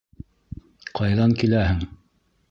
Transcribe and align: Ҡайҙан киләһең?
Ҡайҙан 0.99 1.35
киләһең? 1.43 1.85